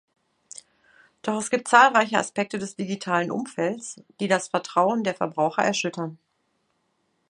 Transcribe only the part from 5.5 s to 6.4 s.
erschüttern.